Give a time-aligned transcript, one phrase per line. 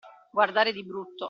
[0.31, 1.19] Guardare di brutto.